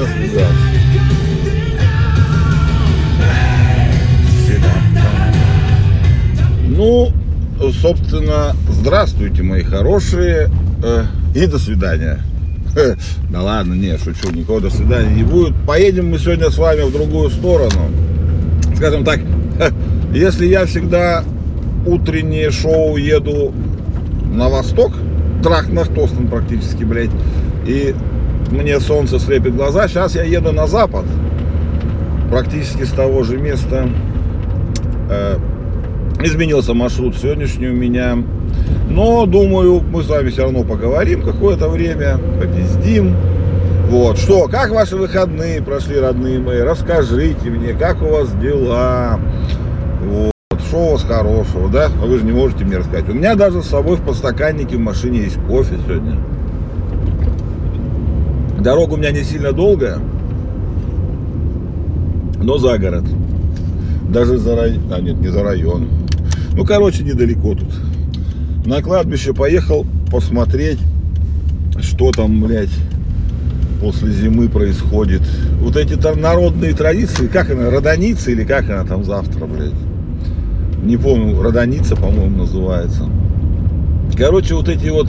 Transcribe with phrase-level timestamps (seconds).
[0.00, 0.48] До свидания.
[6.68, 7.12] Ну,
[7.82, 10.48] собственно, здравствуйте, мои хорошие,
[10.82, 12.20] э, и до свидания.
[13.28, 15.54] Да ладно, не, шучу, никакого до свидания не будет.
[15.66, 17.90] Поедем мы сегодня с вами в другую сторону.
[18.76, 19.20] Скажем так,
[20.14, 21.24] если я всегда
[21.84, 23.52] утреннее шоу еду
[24.32, 24.92] на восток,
[25.42, 27.10] трахнахтостом практически, блядь,
[27.66, 27.94] и
[28.50, 31.04] мне солнце слепит глаза, сейчас я еду на запад,
[32.30, 33.88] практически с того же места.
[35.08, 35.36] Э,
[36.22, 38.18] изменился маршрут сегодняшний у меня.
[38.88, 43.16] Но, думаю, мы с вами все равно поговорим какое-то время, попиздим.
[43.88, 46.60] Вот, что, как ваши выходные прошли, родные мои?
[46.60, 49.18] Расскажите мне, как у вас дела?
[50.04, 51.88] Вот, что у вас хорошего, да?
[52.00, 53.08] А вы же не можете мне рассказать.
[53.08, 56.18] У меня даже с собой в подстаканнике в машине есть кофе сегодня.
[58.60, 59.98] Дорога у меня не сильно долгая,
[62.42, 63.04] но за город.
[64.10, 65.88] Даже за район, а нет, не за район.
[66.52, 67.68] Ну, короче, недалеко тут.
[68.66, 70.78] На кладбище поехал посмотреть,
[71.80, 72.74] что там, блядь,
[73.80, 75.22] после зимы происходит.
[75.60, 79.72] Вот эти народные традиции, как она, родоница или как она там завтра, блядь.
[80.82, 83.08] Не помню, родоница, по-моему, называется.
[84.18, 85.08] Короче, вот эти вот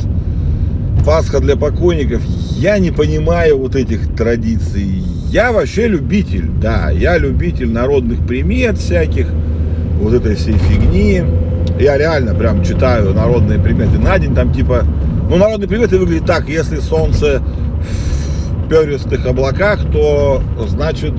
[1.05, 2.21] Пасха для покойников,
[2.57, 5.03] я не понимаю вот этих традиций.
[5.29, 9.27] Я вообще любитель, да, я любитель народных примет всяких,
[9.99, 11.23] вот этой всей фигни.
[11.79, 14.85] Я реально прям читаю народные приметы на день, там типа,
[15.29, 21.13] ну народные приметы выглядят так, если солнце в перистых облаках, то значит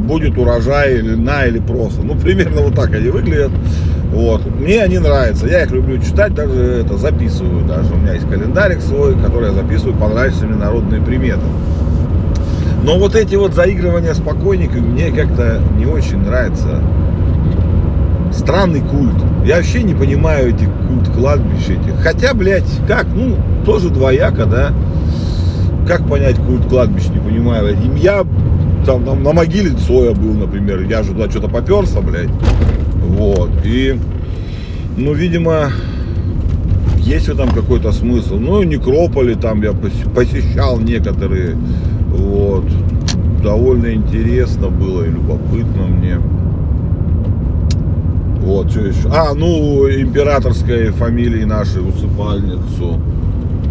[0.00, 2.02] будет урожай или на или просто.
[2.02, 3.52] Ну примерно вот так они выглядят.
[4.12, 4.44] Вот.
[4.60, 5.46] Мне они нравятся.
[5.46, 7.64] Я их люблю читать, даже это записываю.
[7.64, 11.40] Даже у меня есть календарик свой, который я записываю, понравились мне народные приметы.
[12.84, 16.80] Но вот эти вот заигрывания с покойниками мне как-то не очень нравится.
[18.32, 19.14] Странный культ.
[19.44, 22.02] Я вообще не понимаю эти культ кладбищ этих.
[22.02, 23.06] Хотя, блядь, как?
[23.14, 24.72] Ну, тоже двояко, да?
[25.86, 27.76] Как понять культ кладбищ, не понимаю.
[27.96, 28.24] Я
[28.84, 30.82] там на, на могиле Цоя был, например.
[30.82, 32.30] Я же туда что-то поперся, блядь.
[32.96, 33.50] Вот.
[33.64, 33.98] И,
[34.96, 35.70] ну, видимо,
[36.98, 38.36] есть в этом какой-то смысл.
[38.36, 41.56] Ну, некрополи там я посещал некоторые.
[42.08, 42.64] Вот.
[43.42, 46.18] Довольно интересно было и любопытно мне.
[48.40, 49.08] Вот, что еще?
[49.12, 53.00] А, ну, императорской фамилии нашей усыпальницу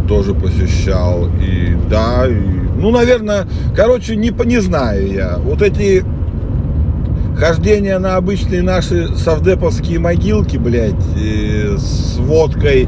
[0.07, 1.27] тоже посещал.
[1.41, 2.33] И да, и,
[2.81, 5.37] ну, наверное, короче, не, не знаю я.
[5.37, 6.03] Вот эти
[7.37, 10.95] хождение на обычные наши совдеповские могилки, блядь,
[11.77, 12.87] с водкой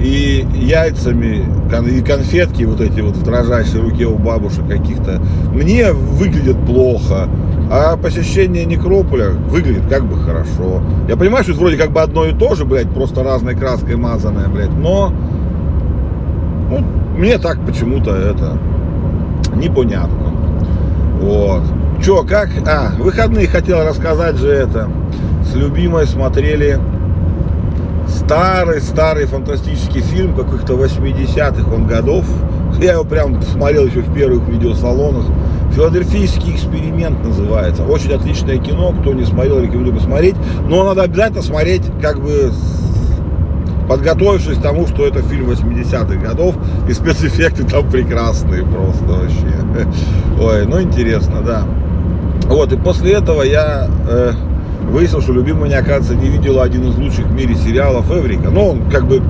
[0.00, 1.44] и яйцами,
[1.88, 5.20] и конфетки вот эти вот в дрожащей руке у бабушек каких-то,
[5.52, 7.28] мне выглядит плохо.
[7.68, 10.82] А посещение некрополя выглядит как бы хорошо.
[11.08, 13.96] Я понимаю, что это вроде как бы одно и то же, блядь, просто разной краской
[13.96, 15.12] мазанное, блядь, но
[16.70, 16.84] ну,
[17.16, 18.56] мне так почему-то это
[19.56, 20.32] непонятно.
[21.20, 21.62] Вот.
[22.02, 22.50] Че, как?
[22.66, 24.88] А, выходные хотел рассказать же это.
[25.44, 26.78] С любимой смотрели
[28.08, 32.24] старый-старый фантастический фильм каких-то 80-х он годов.
[32.80, 35.24] Я его прям смотрел еще в первых видеосалонах.
[35.74, 37.84] Филадельфийский эксперимент называется.
[37.84, 38.94] Очень отличное кино.
[39.00, 40.36] Кто не смотрел, рекомендую посмотреть.
[40.68, 42.50] Но надо обязательно смотреть как бы
[43.88, 46.56] подготовившись к тому, что это фильм 80-х годов,
[46.88, 49.86] и спецэффекты там прекрасные просто вообще.
[50.40, 51.62] Ой, ну интересно, да.
[52.46, 54.32] Вот, и после этого я э,
[54.90, 58.50] выяснил, что любимый меня, оказывается, не видел один из лучших в мире сериалов Эврика.
[58.50, 59.20] Но он как бы,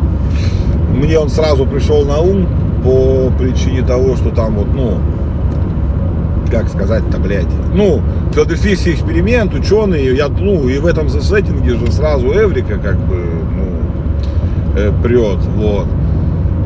[0.95, 2.47] мне он сразу пришел на ум
[2.85, 4.99] по причине того, что там вот, ну,
[6.51, 8.01] как сказать-то, блядь, ну,
[8.33, 13.36] филадельфийский эксперимент, ученые, я, ну, и в этом сеттинге же сразу Эврика, как бы, ну,
[14.77, 15.87] э, прет, вот.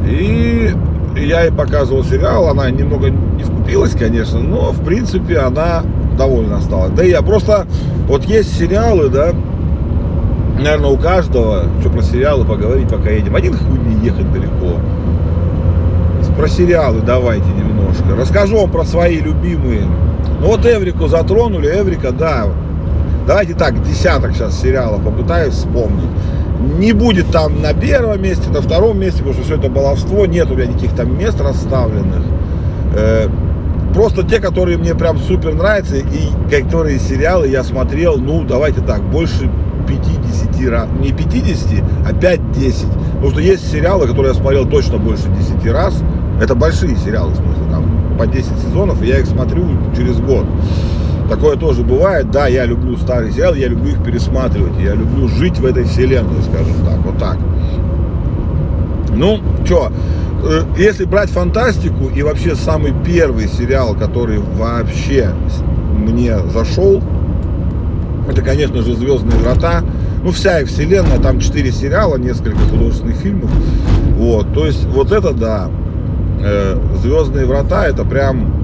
[0.08, 0.74] И
[1.16, 5.82] я ей показывал сериал, она немного не вкупилась, конечно, но, в принципе, она
[6.16, 6.92] довольно осталось.
[6.92, 7.66] Да и я просто,
[8.08, 9.32] вот есть сериалы, да,
[10.60, 13.34] наверное, у каждого, что про сериалы поговорить, пока едем.
[13.34, 14.76] Один хуй не ехать далеко.
[16.36, 18.16] Про сериалы давайте немножко.
[18.16, 19.82] Расскажу вам про свои любимые.
[20.40, 22.46] Ну вот Эврику затронули, Эврика, да.
[23.26, 26.08] Давайте так, десяток сейчас сериалов попытаюсь вспомнить.
[26.78, 30.50] Не будет там на первом месте, на втором месте, потому что все это баловство, нет
[30.50, 32.22] у меня никаких там мест расставленных.
[32.94, 33.28] Э,
[33.94, 39.02] Просто те, которые мне прям супер нравятся, и которые сериалы я смотрел, ну, давайте так,
[39.02, 39.50] больше
[39.88, 42.86] 50 раз, не 50, а 5-10.
[43.14, 46.02] Потому что есть сериалы, которые я смотрел точно больше 10 раз.
[46.40, 49.66] Это большие сериалы, в смысле, там по 10 сезонов, и я их смотрю
[49.96, 50.46] через год.
[51.30, 52.30] Такое тоже бывает.
[52.32, 54.72] Да, я люблю старые сериалы, я люблю их пересматривать.
[54.80, 57.38] Я люблю жить в этой вселенной, скажем так, вот так.
[59.14, 59.92] Ну, что,
[60.42, 65.30] э, если брать фантастику и вообще самый первый сериал, который вообще
[65.96, 67.00] мне зашел,
[68.28, 69.82] это, конечно же, «Звездные врата».
[70.24, 73.50] Ну, вся их вселенная, там четыре сериала, несколько художественных фильмов.
[74.16, 75.70] Вот, то есть, вот это, да,
[76.42, 78.59] э, «Звездные врата» это прям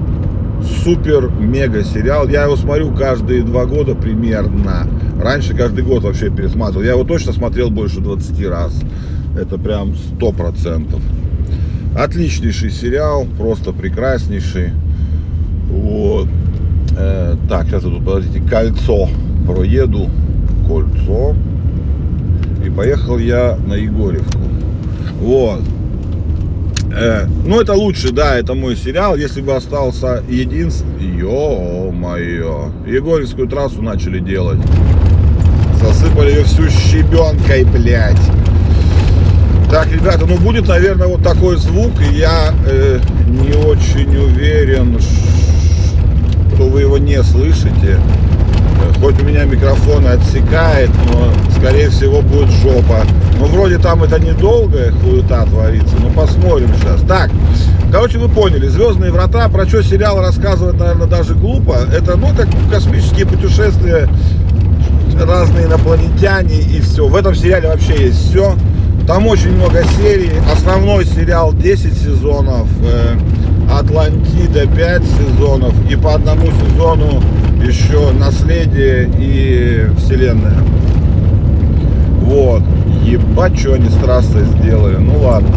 [0.83, 2.27] супер-мега сериал.
[2.27, 4.87] Я его смотрю каждые два года примерно.
[5.21, 6.83] Раньше каждый год вообще пересматривал.
[6.83, 8.79] Я его точно смотрел больше 20 раз.
[9.37, 11.01] Это прям сто процентов.
[11.97, 14.71] Отличнейший сериал, просто прекраснейший.
[15.69, 16.27] Вот.
[16.97, 19.09] Э, так, сейчас я тут, подождите, кольцо
[19.45, 20.09] проеду.
[20.67, 21.35] Кольцо.
[22.65, 24.39] И поехал я на Егоревку.
[25.21, 25.61] Вот.
[26.91, 29.15] Э, ну, это лучше, да, это мой сериал.
[29.15, 31.17] Если бы остался единственный...
[31.17, 32.71] Ё-моё.
[32.85, 34.59] Егорьевскую трассу начали делать.
[35.81, 38.15] Засыпали ее всю щебенкой, блядь.
[39.69, 41.91] Так, ребята, ну будет, наверное, вот такой звук.
[42.13, 44.97] Я э, не очень уверен,
[46.55, 47.99] что вы его не слышите.
[48.99, 53.05] Хоть у меня микрофон отсекает, но скорее всего будет жопа.
[53.39, 55.95] Ну, вроде там это недолго, хуета творится.
[55.99, 57.01] Ну, посмотрим сейчас.
[57.07, 57.29] Так,
[57.91, 58.67] короче, вы поняли.
[58.67, 59.47] «Звездные врата».
[59.49, 61.77] Про что сериал рассказывать, наверное, даже глупо.
[61.93, 64.09] Это, ну, как космические путешествия,
[65.25, 67.07] разные инопланетяне и все.
[67.07, 68.55] В этом сериале вообще есть все.
[69.07, 70.31] Там очень много серий.
[70.51, 72.67] Основной сериал 10 сезонов.
[72.83, 73.15] Э,
[73.71, 75.73] Атлантида 5 сезонов.
[75.89, 77.21] И по одному сезону
[77.63, 80.63] еще наследие и вселенная.
[82.21, 82.63] Вот.
[83.03, 84.97] Ебать, что они с трассой сделали.
[84.97, 85.55] Ну ладно,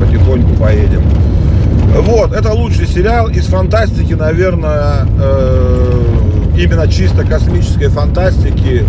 [0.00, 1.02] потихоньку поедем.
[1.96, 6.02] Вот, это лучший сериал из фантастики, наверное, э,
[6.56, 8.84] именно чисто космической фантастики.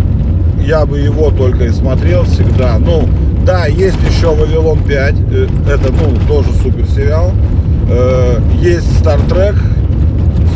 [0.64, 2.78] Я бы его только и смотрел всегда.
[2.78, 3.08] Ну,
[3.44, 7.32] да, есть еще Вавилон 5, э, это, ну, тоже супер сериал.
[7.90, 9.56] Э, есть Star Trek,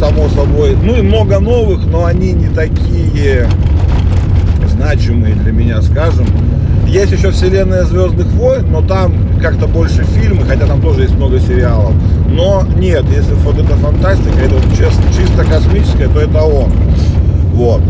[0.05, 0.77] само собой.
[0.83, 3.49] Ну и много новых, но они не такие
[4.69, 6.27] значимые для меня, скажем.
[6.87, 11.41] Есть еще вселенная Звездных войн, но там как-то больше фильмы, хотя там тоже есть много
[11.41, 11.95] сериалов.
[12.29, 16.71] Но нет, если вот это фантастика, это вот чисто, чисто космическая, то это он.
[17.55, 17.81] Вот.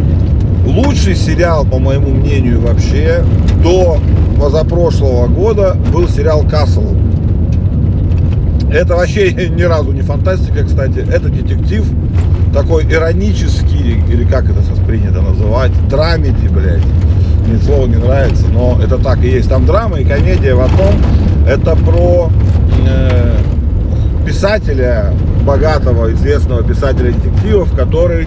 [0.67, 3.25] Лучший сериал, по моему мнению, вообще
[3.63, 3.99] до
[4.41, 6.95] позапрошлого года был сериал «Касл».
[8.75, 10.99] Это вообще ни разу не фантастика, кстати.
[10.99, 11.87] Это детектив
[12.53, 16.83] такой иронический, или как это сейчас принято называть, драмеди, блядь.
[17.47, 19.49] Мне слово не нравится, но это так и есть.
[19.49, 20.95] Там драма и комедия в одном.
[21.47, 22.31] Это про
[22.89, 23.37] э,
[24.27, 25.13] писателя,
[25.45, 28.27] богатого, известного писателя детективов, который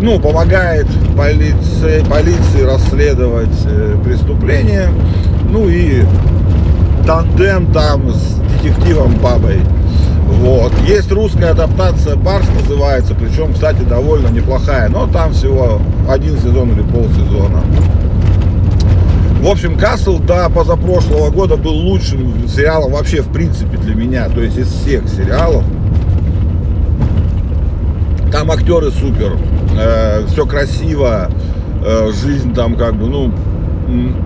[0.00, 4.88] ну, помогает полиции, полиции расследовать э, преступления.
[5.50, 6.04] Ну и
[7.04, 9.60] тандем там с детективом бабой.
[10.26, 10.72] Вот.
[10.86, 16.82] Есть русская адаптация Барс называется, причем, кстати, довольно неплохая, но там всего один сезон или
[16.82, 17.62] полсезона.
[19.40, 24.40] В общем, Касл до позапрошлого года был лучшим сериалом вообще в принципе для меня, то
[24.40, 25.64] есть из всех сериалов.
[28.30, 29.36] Там актеры супер,
[29.78, 31.28] э, все красиво,
[31.84, 33.32] э, жизнь там как бы, ну,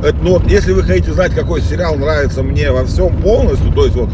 [0.04, 3.84] это, ну вот, если вы хотите знать, какой сериал нравится мне во всем полностью, то
[3.84, 4.10] есть вот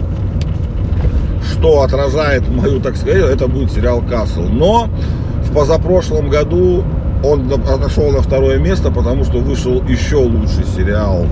[1.62, 4.42] что отражает мою, так сказать, это будет сериал Касл.
[4.42, 4.88] Но
[5.44, 6.82] в позапрошлом году
[7.22, 11.24] он отошел на второе место, потому что вышел еще лучший сериал,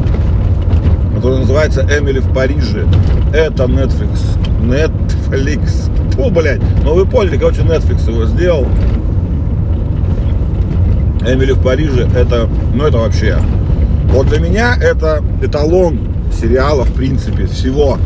[1.16, 2.86] который называется «Эмили в Париже».
[3.34, 4.20] Это Netflix.
[4.62, 5.90] Netflix.
[6.12, 6.60] Фу, блядь.
[6.84, 8.66] Ну вы поняли, короче, Netflix его сделал.
[11.26, 13.36] Эмили в Париже, это, ну это вообще
[14.12, 15.98] вот для меня это эталон
[16.32, 17.98] сериала, в принципе, всего.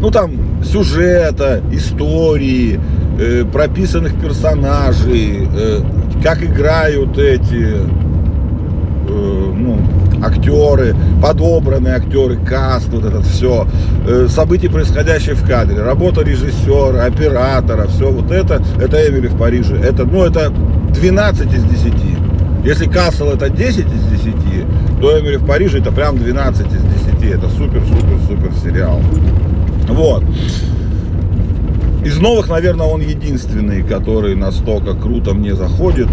[0.00, 2.80] Ну там сюжета, истории,
[3.18, 5.80] э, прописанных персонажей, э,
[6.22, 7.76] как играют эти
[9.08, 9.78] э, ну,
[10.22, 13.66] актеры, подобранные актеры, каст, вот это все,
[14.28, 19.76] события, происходящие в кадре, работа режиссера, оператора, все вот это, это Эмили в Париже.
[19.76, 20.52] Это, ну, это
[20.94, 21.92] 12 из 10.
[22.64, 24.34] Если Касл это 10 из 10,
[25.00, 27.32] то Эмили в Париже это прям 12 из 10.
[27.32, 29.00] Это супер-супер-супер сериал.
[29.88, 30.24] Вот.
[32.04, 36.08] Из новых, наверное, он единственный, который настолько круто мне заходит.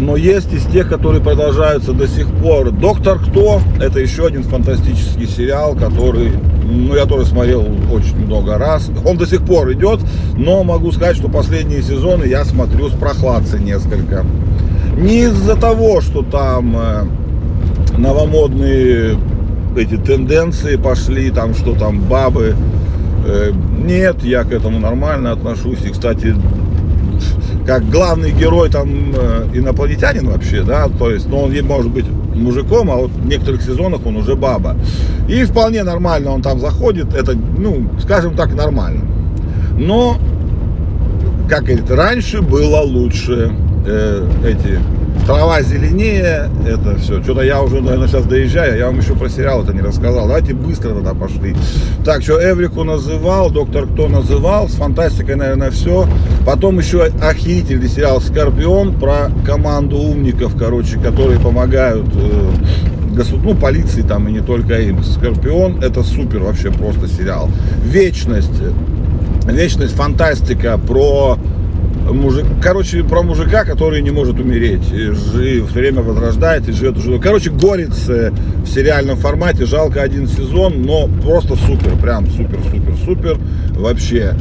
[0.00, 2.70] Но есть из тех, которые продолжаются до сих пор.
[2.70, 6.32] Доктор Кто это еще один фантастический сериал, который
[6.66, 8.90] ну, я тоже смотрел очень много раз.
[9.04, 10.00] Он до сих пор идет,
[10.36, 14.24] но могу сказать, что последние сезоны я смотрю с прохладцей несколько.
[14.96, 17.04] Не из-за того, что там э,
[17.98, 19.16] новомодные
[19.76, 22.56] эти тенденции пошли, там что там бабы.
[23.28, 23.52] Э,
[23.84, 25.80] нет, я к этому нормально отношусь.
[25.84, 26.34] И, кстати,
[27.66, 32.90] как главный герой там э, инопланетянин вообще, да, то есть, ну, он может быть мужиком,
[32.90, 34.76] а вот в некоторых сезонах он уже баба.
[35.28, 39.04] И вполне нормально он там заходит, это, ну, скажем так, нормально.
[39.76, 40.18] Но,
[41.48, 43.50] как говорит, раньше было лучше
[43.86, 44.78] э, эти
[45.26, 47.22] трава зеленее, это все.
[47.22, 50.26] Что-то я уже, наверное, сейчас доезжаю, я вам еще про сериал это не рассказал.
[50.28, 51.56] Давайте быстро тогда пошли.
[52.04, 56.06] Так, что Эврику называл, Доктор Кто называл, с фантастикой, наверное, все.
[56.46, 62.50] Потом еще охерительный сериал «Скорпион» про команду умников, короче, которые помогают э,
[63.42, 65.02] ну, полиции там и не только им.
[65.02, 67.50] «Скорпион» это супер вообще просто сериал.
[67.82, 68.62] «Вечность».
[69.46, 71.38] Вечность, фантастика про
[72.12, 77.18] мужик, короче, про мужика, который не может умереть, и все время возрождает и живет уже.
[77.18, 83.38] Короче, горец в сериальном формате, жалко один сезон, но просто супер, прям супер, супер, супер
[83.70, 84.34] вообще.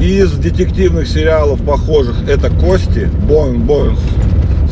[0.00, 4.00] Из детективных сериалов похожих это Кости, Боин Боинс,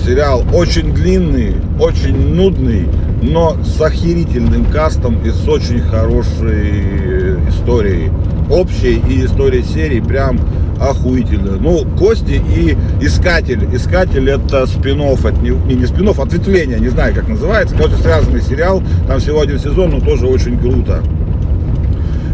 [0.04, 2.88] сериал очень длинный, очень нудный,
[3.22, 8.10] но с охерительным кастом и с очень хорошей историей.
[8.50, 10.40] Общей и история серии прям
[10.80, 11.56] охуительно.
[11.60, 13.68] Ну, Кости и Искатель.
[13.72, 17.76] Искатель это спин от не, не спин ответвление, не знаю, как называется.
[17.76, 18.82] Короче, связанный сериал.
[19.06, 21.02] Там всего один сезон, но тоже очень круто.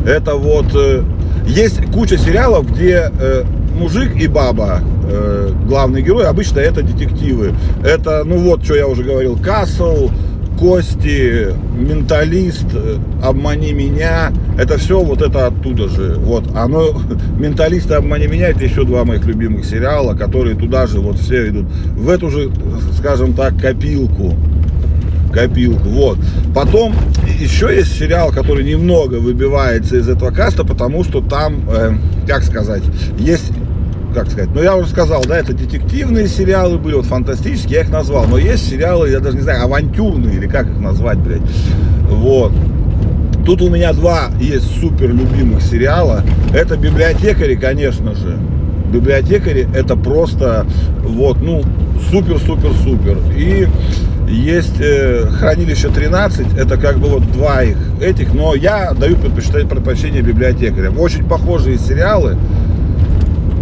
[0.07, 0.67] Это вот...
[0.75, 1.03] Э,
[1.47, 3.45] есть куча сериалов, где э,
[3.79, 7.55] мужик и баба, э, главный герой, обычно это детективы.
[7.85, 10.11] Это, ну вот, что я уже говорил, Касл,
[10.59, 12.67] Кости, Менталист,
[13.23, 16.17] Обмани меня, это все вот это оттуда же.
[16.19, 17.01] Вот, оно,
[17.39, 21.49] Менталист и Обмани меня, это еще два моих любимых сериала, которые туда же вот все
[21.49, 22.51] идут, в эту же,
[22.99, 24.35] скажем так, копилку.
[25.33, 26.19] Копилку, вот.
[26.55, 26.95] Потом
[27.39, 31.93] еще есть сериал, который немного выбивается из этого каста, потому что там, э,
[32.27, 32.83] как сказать,
[33.19, 33.53] есть
[34.15, 37.91] как сказать, ну я уже сказал, да, это детективные сериалы были, вот фантастические, я их
[37.91, 41.43] назвал, но есть сериалы, я даже не знаю, авантюрные или как их назвать, блядь,
[42.09, 42.53] вот.
[43.47, 48.37] Тут у меня два есть супер любимых сериала, это библиотекари, конечно же,
[48.93, 50.67] библиотекари это просто,
[51.05, 51.63] вот, ну,
[52.11, 53.69] супер-супер-супер, и
[54.29, 59.69] есть э, хранилище 13, это как бы вот два их этих, но я даю предпочтение,
[59.69, 60.99] предпочтение библиотекарям.
[60.99, 62.37] Очень похожие сериалы,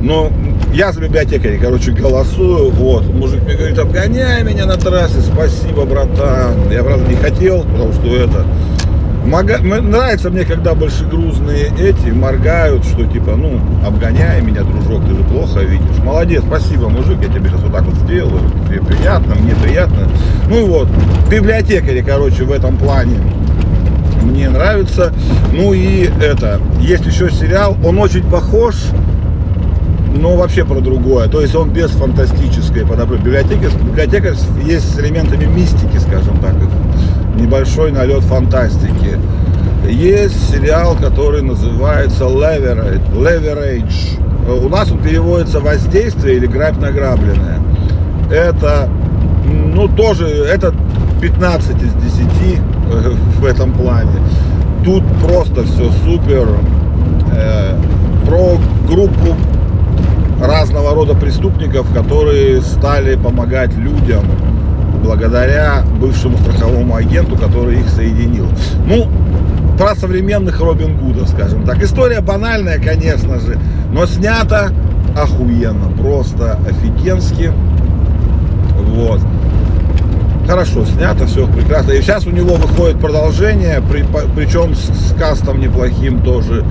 [0.03, 0.33] но
[0.73, 2.71] я за библиотекаря, короче, голосую.
[2.71, 3.05] Вот.
[3.13, 5.21] Мужик мне говорит, обгоняй меня на трассе.
[5.21, 6.71] Спасибо, братан.
[6.71, 8.47] Я, правда, не хотел, потому что это...
[9.25, 9.59] Мога...
[9.59, 15.61] Нравится мне, когда большегрузные эти моргают, что типа, ну, обгоняй меня, дружок, ты же плохо
[15.61, 15.99] видишь.
[16.05, 18.41] Молодец, спасибо, мужик, я тебе сейчас вот так вот сделаю.
[18.69, 20.09] Тебе приятно, мне приятно.
[20.49, 20.89] Ну вот,
[21.31, 23.19] библиотекари, короче, в этом плане
[24.23, 25.13] мне нравится.
[25.53, 28.75] Ну и это, есть еще сериал, он очень похож
[30.17, 31.29] но вообще про другое.
[31.29, 33.23] То есть он без фантастической подоплеки.
[33.23, 36.55] Библиотека, библиотека есть с элементами мистики, скажем так,
[37.35, 39.19] небольшой налет фантастики.
[39.89, 43.13] Есть сериал, который называется Leverage.
[43.15, 44.63] Leverage.
[44.65, 47.61] У нас он переводится «Воздействие» или «Грабь награбленное».
[48.31, 48.89] Это,
[49.47, 50.75] ну, тоже, это
[51.21, 52.61] 15 из 10
[53.41, 54.21] в этом плане.
[54.85, 56.49] Тут просто все супер.
[57.33, 57.77] Э,
[58.27, 59.37] про группу
[60.41, 64.25] разного рода преступников, которые стали помогать людям
[65.05, 68.49] благодаря бывшему страховому агенту, который их соединил.
[68.87, 69.09] Ну,
[69.79, 71.83] про современных Робин Гудов, скажем так.
[71.83, 73.59] История банальная, конечно же,
[73.93, 74.71] но снята
[75.17, 77.53] охуенно, просто офигенски.
[78.95, 79.21] Вот.
[80.47, 81.93] Хорошо снято, все прекрасно.
[81.93, 86.65] И сейчас у него выходит продолжение, при, причем с, с кастом неплохим тоже,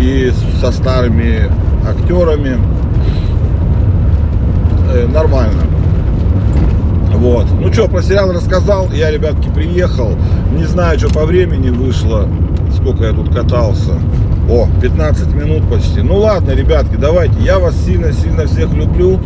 [0.00, 1.48] и со старыми
[1.88, 2.58] актерами.
[4.92, 5.62] Э, нормально.
[7.12, 7.46] Вот.
[7.60, 8.88] Ну что, про сериал рассказал.
[8.92, 10.16] Я, ребятки, приехал.
[10.56, 12.28] Не знаю, что по времени вышло.
[12.74, 13.92] Сколько я тут катался.
[14.50, 16.00] О, 15 минут почти.
[16.02, 17.34] Ну ладно, ребятки, давайте.
[17.40, 19.20] Я вас сильно-сильно всех люблю.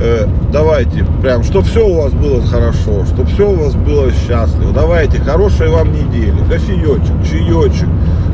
[0.00, 4.72] Э, давайте, прям, чтобы все у вас было хорошо, чтобы все у вас было счастливо.
[4.74, 6.36] Давайте, хорошей вам недели.
[6.50, 7.88] Кофеечек, чаечек.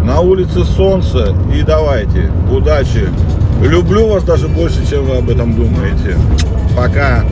[0.05, 1.35] На улице солнце.
[1.55, 3.09] И давайте, удачи.
[3.63, 6.17] Люблю вас даже больше, чем вы об этом думаете.
[6.75, 7.25] Пока.